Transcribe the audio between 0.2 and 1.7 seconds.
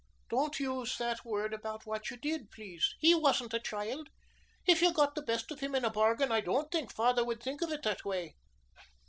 "Don't use that word